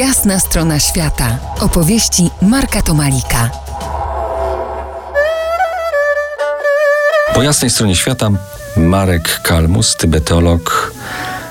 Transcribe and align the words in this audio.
Jasna 0.00 0.40
strona 0.40 0.78
świata. 0.80 1.38
Opowieści 1.60 2.30
Marka 2.42 2.82
Tomalika. 2.82 3.50
Po 7.34 7.42
jasnej 7.42 7.70
stronie 7.70 7.96
świata 7.96 8.28
Marek 8.76 9.40
Kalmus, 9.42 9.96
tybetolog 9.96 10.92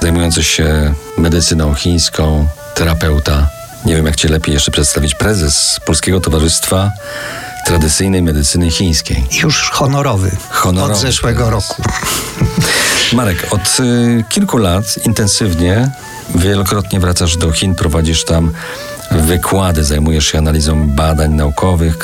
zajmujący 0.01 0.43
się 0.43 0.93
medycyną 1.17 1.73
chińską, 1.73 2.47
terapeuta. 2.75 3.47
Nie 3.85 3.95
wiem, 3.95 4.05
jak 4.05 4.15
cię 4.15 4.29
lepiej 4.29 4.53
jeszcze 4.53 4.71
przedstawić. 4.71 5.15
Prezes 5.15 5.79
Polskiego 5.85 6.19
Towarzystwa 6.19 6.91
Tradycyjnej 7.65 8.21
Medycyny 8.21 8.71
Chińskiej. 8.71 9.27
Już 9.43 9.69
honorowy. 9.69 10.31
Honorowy 10.49 10.93
od 10.93 10.99
zeszłego 10.99 11.47
prezes. 11.47 11.69
roku. 11.69 11.83
Marek, 13.13 13.47
od 13.51 13.79
y, 13.79 14.23
kilku 14.29 14.57
lat 14.57 14.85
intensywnie, 15.05 15.91
wielokrotnie 16.35 16.99
wracasz 16.99 17.37
do 17.37 17.51
Chin, 17.51 17.75
prowadzisz 17.75 18.25
tam 18.25 18.51
wykłady, 19.11 19.83
zajmujesz 19.83 20.25
się 20.25 20.37
analizą 20.37 20.89
badań 20.89 21.33
naukowych, 21.33 21.97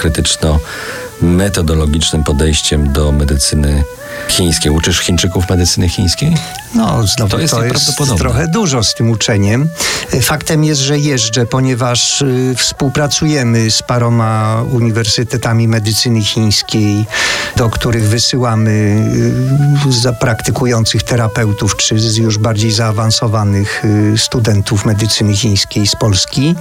krytyczno-metodologicznym 1.22 2.24
podejściem 2.24 2.94
do 2.94 3.12
medycyny 3.12 3.84
chińskiej. 4.28 4.72
Uczysz 4.72 5.00
Chińczyków 5.00 5.50
medycyny 5.50 5.90
chińskiej? 5.90 6.36
No, 6.76 7.08
znowu 7.08 7.30
To 7.32 7.36
to 7.38 7.42
jest 7.42 7.54
jest, 7.54 7.64
nieprawdopodobne. 7.66 8.18
trochę 8.20 8.48
dużo 8.48 8.84
z 8.84 8.94
tym 8.94 9.10
uczeniem. 9.10 9.70
Faktem 10.22 10.64
jest, 10.64 10.82
że 10.82 11.00
jeżdżę, 11.00 11.46
ponieważ 11.46 12.22
y, 12.22 12.54
współpracujemy 12.58 13.72
z 13.72 13.82
paroma 13.82 14.64
uniwersytetami 14.72 15.68
medycyny 15.68 16.22
chińskiej, 16.24 17.06
do 17.56 17.70
których 17.70 18.04
wysyłamy 18.04 18.72
y, 19.88 19.92
praktykujących 20.14 21.04
terapeutów 21.04 21.76
czy 21.78 22.00
z 22.00 22.18
już 22.18 22.38
bardziej 22.38 22.72
zaawansowanych 22.72 23.86
y, 23.86 24.18
studentów 24.18 24.86
medycyny 24.86 25.36
chińskiej 25.36 25.88
z 25.88 25.96
Polski. 25.96 26.56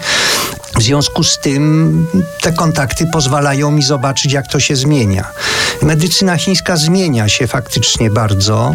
W 0.78 0.82
związku 0.82 1.24
z 1.24 1.38
tym 1.38 2.06
te 2.40 2.52
kontakty 2.52 3.06
pozwalają 3.06 3.70
mi 3.70 3.82
zobaczyć, 3.82 4.32
jak 4.32 4.46
to 4.46 4.60
się 4.60 4.76
zmienia. 4.76 5.24
Medycyna 5.82 6.36
chińska 6.36 6.76
zmienia 6.76 7.28
się 7.28 7.46
faktycznie 7.46 8.10
bardzo. 8.10 8.74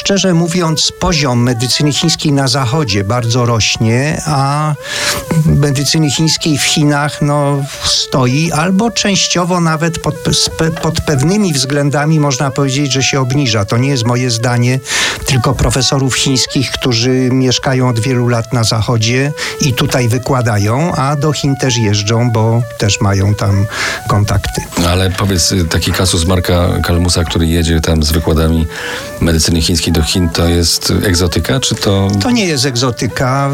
Szczerze 0.00 0.34
mówiąc, 0.34 0.92
poziom 1.00 1.42
medycyny 1.42 1.92
chińskiej 1.92 2.32
na 2.32 2.48
zachodzie 2.48 3.04
bardzo 3.04 3.46
rośnie, 3.46 4.22
a 4.26 4.74
medycyny 5.46 6.10
chińskiej 6.10 6.58
w 6.58 6.62
Chinach 6.62 7.22
no, 7.22 7.64
stoi 7.84 8.52
albo 8.52 8.90
częściowo 8.90 9.60
nawet 9.60 9.98
pod, 9.98 10.14
pod 10.82 11.00
pewnymi 11.00 11.52
względami 11.52 12.20
można 12.20 12.50
powiedzieć, 12.50 12.92
że 12.92 13.02
się 13.02 13.20
obniża. 13.20 13.64
To 13.64 13.76
nie 13.76 13.88
jest 13.88 14.04
moje 14.04 14.30
zdanie, 14.30 14.80
tylko 15.26 15.54
profesorów 15.54 16.14
chińskich, 16.14 16.70
którzy 16.70 17.10
mieszkają 17.32 17.88
od 17.88 18.00
wielu 18.00 18.28
lat 18.28 18.52
na 18.52 18.64
zachodzie 18.64 19.32
i 19.60 19.74
tutaj 19.74 20.08
wykładają, 20.08 20.94
a 20.94 21.16
do 21.16 21.32
Chin 21.32 21.56
też 21.56 21.76
jeżdżą, 21.76 22.30
bo 22.30 22.62
też 22.78 23.00
mają 23.00 23.34
tam 23.34 23.66
kontakty. 24.08 24.60
Ale 24.88 25.10
powiedz, 25.10 25.52
y, 25.52 25.64
taki 25.64 25.92
kasus 25.92 26.24
Marka 26.24 26.68
Kalmusa, 26.82 27.24
który 27.24 27.46
jedzie 27.46 27.80
tam 27.80 28.02
z 28.02 28.12
wykładami 28.12 28.66
medycyny 29.20 29.62
chińskiej 29.62 29.89
do 29.90 30.02
Chin, 30.02 30.28
to 30.28 30.48
jest 30.48 30.92
egzotyka, 31.06 31.60
czy 31.60 31.74
to... 31.74 32.08
To 32.22 32.30
nie 32.30 32.46
jest 32.46 32.66
egzotyka. 32.66 33.50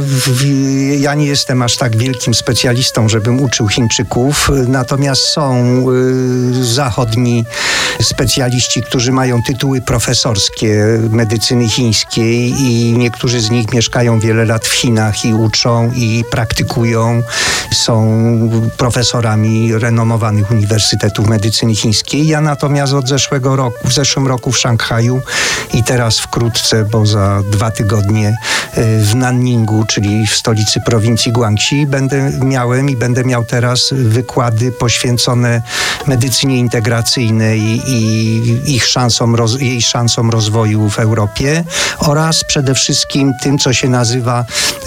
Ja 0.98 1.14
nie 1.14 1.26
jestem 1.26 1.62
aż 1.62 1.76
tak 1.76 1.96
wielkim 1.96 2.34
specjalistą, 2.34 3.08
żebym 3.08 3.40
uczył 3.40 3.68
Chińczyków, 3.68 4.50
natomiast 4.68 5.22
są 5.22 5.64
y, 5.90 6.64
zachodni 6.64 7.44
specjaliści, 8.02 8.82
którzy 8.82 9.12
mają 9.12 9.42
tytuły 9.42 9.80
profesorskie 9.80 11.00
medycyny 11.10 11.68
chińskiej 11.68 12.54
i 12.58 12.92
niektórzy 12.98 13.40
z 13.40 13.50
nich 13.50 13.72
mieszkają 13.72 14.20
wiele 14.20 14.44
lat 14.44 14.66
w 14.66 14.72
Chinach 14.72 15.24
i 15.24 15.34
uczą 15.34 15.92
i 15.94 16.24
praktykują. 16.30 17.22
Są 17.72 18.18
profesorami 18.76 19.74
renomowanych 19.74 20.50
uniwersytetów 20.50 21.28
medycyny 21.28 21.74
chińskiej. 21.74 22.26
Ja 22.26 22.40
natomiast 22.40 22.92
od 22.92 23.08
zeszłego 23.08 23.56
roku, 23.56 23.88
w 23.88 23.92
zeszłym 23.92 24.26
roku 24.26 24.52
w 24.52 24.58
Szanghaju 24.58 25.22
i 25.74 25.84
teraz 25.84 26.15
wkrótce, 26.18 26.84
bo 26.84 27.06
za 27.06 27.42
dwa 27.50 27.70
tygodnie 27.70 28.28
y, 28.78 29.04
w 29.04 29.14
Nanningu, 29.14 29.84
czyli 29.84 30.26
w 30.26 30.34
stolicy 30.34 30.80
prowincji 30.80 31.32
Guangxi, 31.32 31.86
będę 31.86 32.30
miałem 32.40 32.90
i 32.90 32.96
będę 32.96 33.24
miał 33.24 33.44
teraz 33.44 33.88
wykłady 33.92 34.72
poświęcone 34.72 35.62
medycynie 36.06 36.58
integracyjnej 36.58 37.60
i 37.86 38.74
ich 38.74 38.86
szansom, 38.86 39.36
jej 39.58 39.82
szansom 39.82 40.30
rozwoju 40.30 40.90
w 40.90 40.98
Europie 40.98 41.64
oraz 41.98 42.44
przede 42.44 42.74
wszystkim 42.74 43.32
tym, 43.42 43.58
co 43.58 43.72
się 43.72 43.88
nazywa 43.88 44.44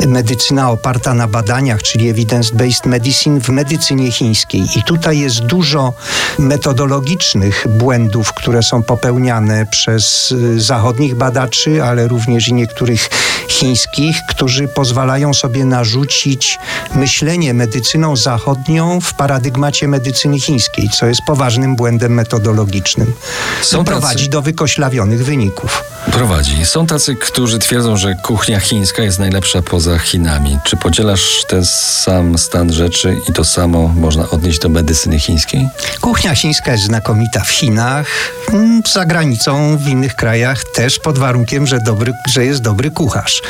medycyna 0.07 0.71
oparta 0.71 1.13
na 1.13 1.27
badaniach, 1.27 1.83
czyli 1.83 2.13
evidence-based 2.13 2.87
medicine 2.87 3.39
w 3.39 3.49
medycynie 3.49 4.11
chińskiej. 4.11 4.63
I 4.75 4.83
tutaj 4.83 5.19
jest 5.19 5.39
dużo 5.39 5.93
metodologicznych 6.39 7.67
błędów, 7.69 8.33
które 8.33 8.63
są 8.63 8.83
popełniane 8.83 9.65
przez 9.65 10.31
y, 10.31 10.61
zachodnich 10.61 11.15
badaczy, 11.19 11.83
ale 11.83 12.07
również 12.07 12.47
i 12.47 12.53
niektórych 12.53 13.09
chińskich, 13.47 14.15
którzy 14.29 14.67
pozwalają 14.67 15.33
sobie 15.33 15.65
narzucić 15.65 16.59
myślenie 16.95 17.53
medycyną 17.53 18.15
zachodnią 18.15 19.01
w 19.01 19.13
paradygmacie 19.13 19.87
medycyny 19.87 20.39
chińskiej, 20.39 20.89
co 20.89 21.05
jest 21.05 21.21
poważnym 21.27 21.75
błędem 21.75 22.13
metodologicznym. 22.13 23.13
Są 23.61 23.83
prowadzi 23.85 24.25
tacy- 24.25 24.29
do 24.29 24.41
wykoślawionych 24.41 25.25
wyników. 25.25 25.83
Prowadzi. 26.11 26.65
Są 26.65 26.87
tacy, 26.87 27.15
którzy 27.15 27.59
twierdzą, 27.59 27.97
że 27.97 28.15
kuchnia 28.15 28.59
chińska 28.59 29.03
jest 29.03 29.19
najlepsza 29.19 29.61
poza 29.61 29.99
Chinami. 29.99 30.59
Czy 30.63 30.77
podzielasz 30.77 31.45
ten 31.47 31.65
sam 31.65 32.37
stan 32.37 32.73
rzeczy 32.73 33.15
i 33.29 33.33
to 33.33 33.45
samo 33.45 33.87
można 33.87 34.29
odnieść 34.29 34.59
do 34.59 34.69
medycyny 34.69 35.19
chińskiej? 35.19 35.67
Kuchnia 36.01 36.35
chińska 36.35 36.71
jest 36.71 36.83
znakomita 36.83 37.43
w 37.43 37.49
Chinach, 37.49 38.07
mm, 38.53 38.81
za 38.93 39.05
granicą, 39.05 39.77
w 39.77 39.87
innych 39.87 40.15
krajach 40.15 40.63
też 40.63 40.99
pod 40.99 41.19
warunkiem, 41.19 41.67
że, 41.67 41.79
dobry, 41.79 42.13
że 42.27 42.45
jest 42.45 42.61
dobry 42.61 42.91
kucharz. 42.91 43.41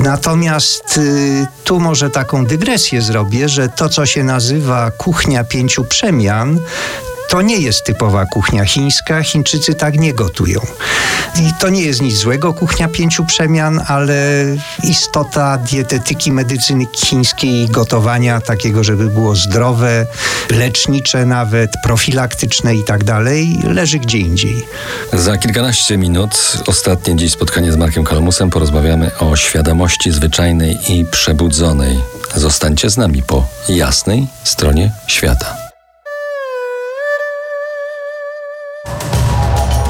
Natomiast 0.00 0.98
y, 0.98 1.46
tu 1.64 1.80
może 1.80 2.10
taką 2.10 2.46
dygresję 2.46 3.02
zrobię, 3.02 3.48
że 3.48 3.68
to, 3.68 3.88
co 3.88 4.06
się 4.06 4.24
nazywa 4.24 4.90
kuchnia 4.90 5.44
pięciu 5.44 5.84
przemian, 5.84 6.60
to 7.28 7.42
nie 7.42 7.58
jest 7.58 7.84
typowa 7.84 8.26
kuchnia 8.26 8.64
chińska, 8.64 9.22
Chińczycy 9.22 9.74
tak 9.74 9.98
nie 9.98 10.14
gotują. 10.14 10.60
I 11.36 11.52
to 11.60 11.68
nie 11.68 11.82
jest 11.82 12.02
nic 12.02 12.16
złego, 12.16 12.54
kuchnia 12.54 12.88
pięciu 12.88 13.24
przemian, 13.24 13.80
ale 13.86 14.44
istota 14.82 15.58
dietetyki 15.58 16.32
medycyny 16.32 16.86
chińskiej 16.96 17.68
gotowania 17.68 18.40
takiego, 18.40 18.84
żeby 18.84 19.06
było 19.06 19.36
zdrowe, 19.36 20.06
lecznicze 20.50 21.26
nawet, 21.26 21.70
profilaktyczne 21.82 22.74
i 22.74 22.84
tak 22.84 23.04
dalej, 23.04 23.58
leży 23.64 23.98
gdzie 23.98 24.18
indziej. 24.18 24.66
Za 25.12 25.36
kilkanaście 25.36 25.96
minut, 25.96 26.58
ostatnie 26.66 27.16
dziś 27.16 27.32
spotkanie 27.32 27.72
z 27.72 27.76
Markiem 27.76 28.04
Kalmusem, 28.04 28.50
porozmawiamy 28.50 29.10
o 29.18 29.36
świadomości 29.36 30.12
zwyczajnej 30.12 30.78
i 30.92 31.04
przebudzonej. 31.04 32.00
Zostańcie 32.34 32.90
z 32.90 32.96
nami 32.96 33.22
po 33.22 33.46
jasnej 33.68 34.26
stronie 34.44 34.92
świata. 35.06 35.67